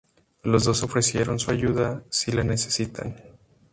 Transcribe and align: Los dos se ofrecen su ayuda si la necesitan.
Los 0.41 0.63
dos 0.63 0.79
se 0.79 0.85
ofrecen 0.85 1.37
su 1.37 1.51
ayuda 1.51 2.03
si 2.09 2.31
la 2.31 2.43
necesitan. 2.43 3.17